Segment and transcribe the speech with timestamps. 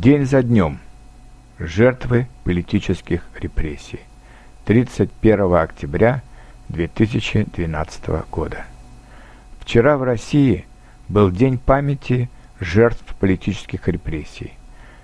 [0.00, 0.78] День за днем.
[1.58, 4.00] Жертвы политических репрессий.
[4.64, 6.22] 31 октября
[6.70, 8.64] 2012 года.
[9.60, 10.64] Вчера в России
[11.10, 14.54] был День памяти жертв политических репрессий.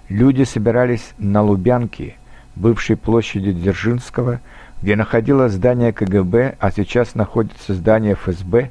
[0.09, 2.17] Люди собирались на Лубянке,
[2.57, 4.41] бывшей площади Дзержинского,
[4.81, 8.71] где находилось здание КГБ, а сейчас находится здание ФСБ,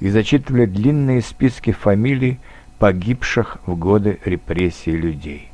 [0.00, 2.38] и зачитывали длинные списки фамилий
[2.78, 5.50] погибших в годы репрессий людей.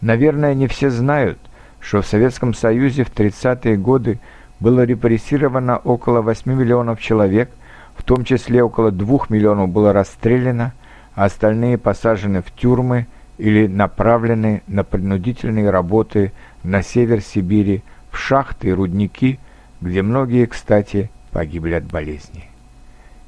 [0.00, 1.38] Наверное, не все знают,
[1.80, 4.20] что в Советском Союзе в 30-е годы
[4.60, 7.50] было репрессировано около 8 миллионов человек,
[7.96, 10.72] в том числе около 2 миллионов было расстреляно,
[11.14, 13.06] а остальные посажены в тюрьмы
[13.38, 19.38] или направлены на принудительные работы на север Сибири, в шахты и рудники,
[19.80, 22.50] где многие, кстати, погибли от болезней.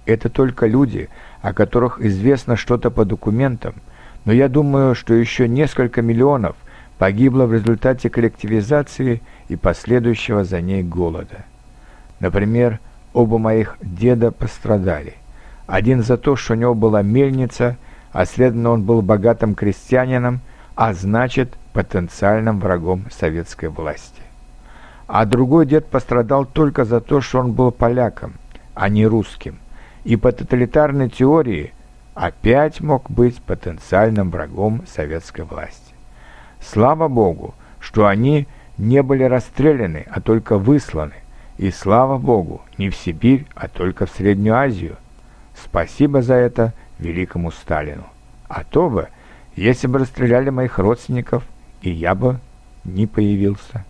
[0.07, 1.09] Это только люди,
[1.43, 3.75] о которых известно что-то по документам,
[4.25, 6.57] но я думаю, что еще несколько миллионов
[6.99, 11.45] погибло в результате коллективизации и последующего за ней голода.
[12.21, 12.79] Например,
[13.15, 15.15] оба моих деда пострадали.
[15.67, 17.77] Один за то, что у него была мельница,
[18.13, 20.41] а следовательно он был богатым крестьянином,
[20.75, 24.23] а значит потенциальным врагом советской власти.
[25.07, 28.35] А другой дед пострадал только за то, что он был поляком,
[28.75, 29.59] а не русским,
[30.05, 31.73] и по тоталитарной теории–
[32.15, 35.95] опять мог быть потенциальным врагом советской власти.
[36.61, 38.47] Слава Богу, что они
[38.79, 41.15] не были расстреляны, а только высланы.
[41.59, 44.97] И слава Богу, не в Сибирь, а только в Среднюю Азию.
[45.55, 48.07] Спасибо за это великому Сталину.
[48.49, 49.09] А то бы,
[49.57, 51.45] если бы расстреляли моих родственников,
[51.83, 52.39] и я бы
[52.85, 53.85] не появился.